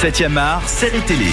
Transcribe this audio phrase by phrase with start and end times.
[0.00, 1.26] 7e art, série télé.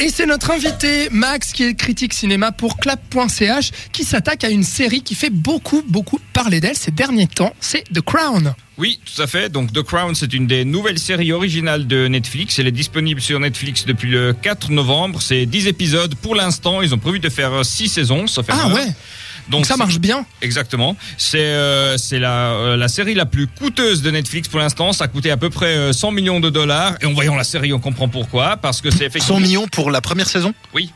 [0.00, 4.64] Et c'est notre invité Max qui est critique cinéma pour clap.ch qui s'attaque à une
[4.64, 8.52] série qui fait beaucoup beaucoup parler d'elle ces derniers temps, c'est The Crown.
[8.78, 9.48] Oui, tout à fait.
[9.48, 12.58] Donc The Crown, c'est une des nouvelles séries originales de Netflix.
[12.58, 15.22] Elle est disponible sur Netflix depuis le 4 novembre.
[15.22, 16.82] C'est 10 épisodes pour l'instant.
[16.82, 18.88] Ils ont prévu de faire 6 saisons, sauf Ah ouais.
[19.48, 20.24] Donc ça marche bien.
[20.42, 20.96] Exactement.
[21.16, 24.92] C'est euh, c'est la, euh, la série la plus coûteuse de Netflix pour l'instant.
[24.92, 26.94] Ça a coûté à peu près euh, 100 millions de dollars.
[27.00, 28.56] Et en voyant la série, on comprend pourquoi.
[28.56, 29.40] Parce que c'est 100 effectivement...
[29.40, 30.52] millions pour la première saison?
[30.74, 30.90] Oui.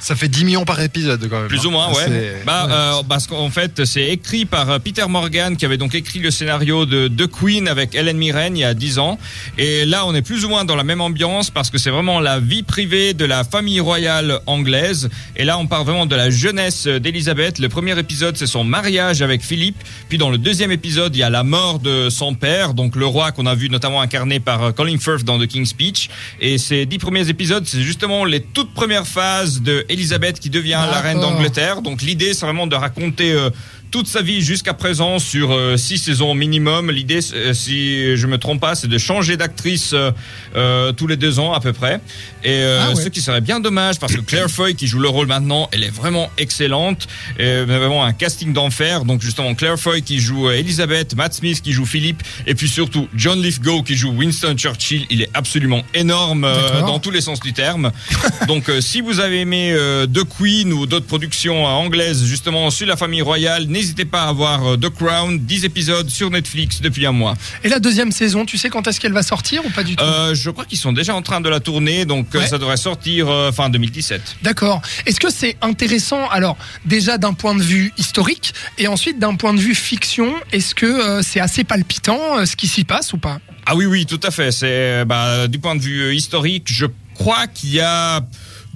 [0.00, 1.48] Ça fait 10 millions par épisode quand même.
[1.48, 1.66] Plus hein.
[1.66, 2.04] ou moins, ouais.
[2.06, 2.72] C'est- Bah, ouais.
[2.72, 6.30] euh, parce qu'en fait, c'est écrit par euh, Peter Morgan, qui avait donc écrit le
[6.30, 9.18] scénario de The Queen avec Helen Mirren il y a 10 ans.
[9.58, 12.20] Et là, on est plus ou moins dans la même ambiance parce que c'est vraiment
[12.20, 15.08] la vie privée de la famille royale anglaise.
[15.36, 17.58] Et là, on part vraiment de la jeunesse d'Elisabeth.
[17.58, 19.76] Le premier épisode, c'est son mariage avec Philippe.
[20.08, 23.06] Puis dans le deuxième épisode, il y a la mort de son père, donc le
[23.06, 26.10] roi qu'on a vu notamment incarné par euh, Colin Firth dans The King's Speech.
[26.40, 30.82] Et ces dix premiers épisodes, c'est justement les toutes premières phases de Elisabeth qui devient
[30.90, 31.82] la reine d'Angleterre.
[31.82, 33.50] Donc l'idée, c'est vraiment de raconter euh,
[33.90, 36.90] toute sa vie jusqu'à présent sur euh, six saisons minimum.
[36.90, 41.38] L'idée, euh, si je me trompe pas, c'est de changer d'actrice euh, tous les deux
[41.38, 42.00] ans à peu près.
[42.44, 43.02] Et Ah ouais.
[43.02, 45.84] ce qui serait bien dommage parce que Claire Foy qui joue le rôle maintenant, elle
[45.84, 47.06] est vraiment excellente.
[47.38, 49.04] Et vraiment un casting d'enfer.
[49.04, 52.68] Donc justement Claire Foy qui joue euh, Elizabeth, Matt Smith qui joue Philippe, et puis
[52.68, 55.06] surtout John Lithgow qui joue Winston Churchill.
[55.10, 57.90] Il est absolument énorme euh, dans tous les sens du terme.
[58.48, 62.86] Donc euh, si vous avez aimé euh, The Queen ou d'autres productions anglaises justement sur
[62.86, 67.12] la famille royale, n'hésitez pas à voir The Crown, 10 épisodes sur Netflix depuis un
[67.12, 67.34] mois.
[67.64, 70.04] Et la deuxième saison, tu sais quand est-ce qu'elle va sortir ou pas du tout?
[70.32, 72.46] Je crois qu'ils sont déjà en train de la tourner, donc Ouais.
[72.46, 74.36] ça devrait sortir fin 2017.
[74.42, 74.82] D'accord.
[75.06, 77.65] Est-ce que c'est intéressant alors déjà d'un point de vue
[77.98, 82.46] historique et ensuite d'un point de vue fiction, est-ce que euh, c'est assez palpitant euh,
[82.46, 83.38] ce qui s'y passe ou pas?
[83.66, 84.52] Ah oui, oui, tout à fait.
[84.52, 88.20] C'est bah, du point de vue euh, historique, je crois qu'il y a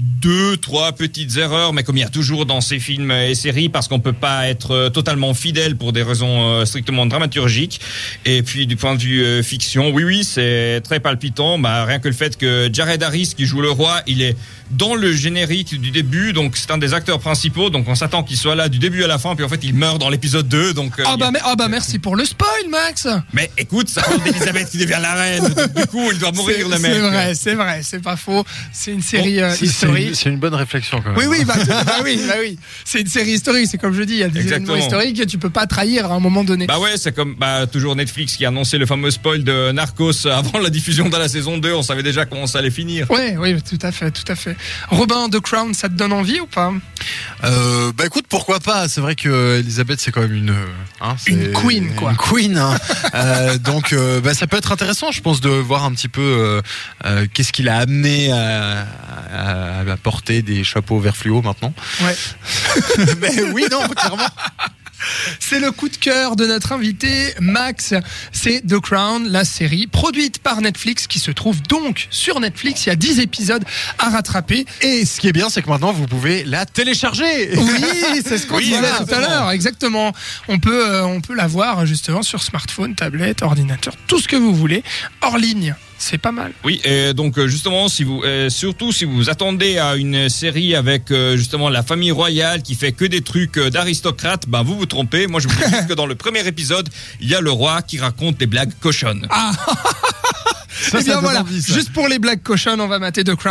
[0.01, 3.69] deux, trois petites erreurs, mais comme il y a toujours dans ces films et séries,
[3.69, 7.81] parce qu'on peut pas être euh, totalement fidèle pour des raisons euh, strictement dramaturgiques.
[8.25, 11.59] Et puis du point de vue euh, fiction, oui, oui, c'est très palpitant.
[11.59, 14.37] Bah, rien que le fait que Jared Harris, qui joue le roi, il est
[14.71, 18.37] dans le générique du début, donc c'est un des acteurs principaux, donc on s'attend qu'il
[18.37, 20.75] soit là du début à la fin, puis en fait il meurt dans l'épisode 2,
[20.75, 21.01] donc...
[21.01, 23.09] euh, Ah a- bah, mais- ah bah merci pour le spoil Max.
[23.33, 25.43] mais écoute, ça parle d'Elisabeth qui devient la reine.
[25.49, 26.93] Donc, du coup, il doit mourir le mec.
[26.93, 28.45] c'est vrai, c'est vrai, c'est pas faux.
[28.73, 29.67] C'est une série euh, c'est
[29.99, 30.17] historique.
[30.17, 31.19] C'est une bonne réflexion quand même.
[31.19, 32.59] Oui, oui, bah, bah oui, bah oui.
[32.85, 34.75] C'est une série historique, c'est comme je dis, il y a des Exactement.
[34.75, 36.67] événements historiques que tu peux pas trahir à un moment donné.
[36.67, 40.27] Bah ouais, c'est comme bah, toujours Netflix qui a annoncé le fameux spoil de Narcos
[40.27, 41.73] avant la diffusion de la saison 2.
[41.73, 43.11] On savait déjà comment ça allait finir.
[43.11, 44.57] Ouais, oui, tout à fait, tout à fait.
[44.89, 46.73] Robin, The Crown, ça te donne envie ou pas?
[47.45, 48.89] Euh, bah écoute, pourquoi pas?
[48.89, 50.67] C'est vrai que Elisabeth, c'est quand même une euh,
[51.01, 52.11] hein, Une queen, quoi.
[52.13, 52.57] Une queen.
[52.59, 52.77] hein.
[53.13, 56.21] Euh, donc, euh, bah, ça peut être intéressant, je pense, de voir un petit peu
[56.21, 56.63] euh,
[57.07, 58.87] euh, qu'est-ce qui l'a amené à,
[59.33, 61.73] à, à porter des chapeaux vert fluo maintenant.
[62.03, 62.17] Ouais.
[63.21, 64.29] Mais oui, non, clairement.
[65.39, 67.95] C'est le coup de cœur de notre invité Max.
[68.33, 72.87] C'est The Crown, la série produite par Netflix qui se trouve donc sur Netflix.
[72.87, 73.65] Il y a 10 épisodes
[73.99, 74.67] à rattraper.
[74.83, 77.57] Et ce qui est bien, c'est que maintenant, vous pouvez la télécharger.
[77.57, 80.13] Oui, c'est ce qu'on Oui, disait voilà, tout à l'heure, exactement.
[80.49, 84.37] On peut, euh, on peut la voir justement sur smartphone, tablette, ordinateur, tout ce que
[84.37, 84.83] vous voulez,
[85.23, 85.75] hors ligne.
[86.03, 86.53] C'est pas mal.
[86.65, 90.31] Oui, et donc euh, justement, si vous, euh, surtout si vous vous attendez à une
[90.31, 94.77] série avec euh, justement la famille royale qui fait que des trucs d'aristocrates, ben vous
[94.79, 95.27] vous trompez.
[95.27, 96.89] Moi, je vous dis que dans le premier épisode,
[97.21, 99.29] il y a le roi qui raconte des blagues cochonnes.
[100.83, 101.75] Ça, Eh ça bien voilà, envie, ça.
[101.75, 103.49] juste pour les blagues cochonnes, on va mater The Crown.